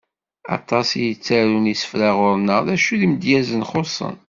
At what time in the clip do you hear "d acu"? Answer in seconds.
2.67-2.93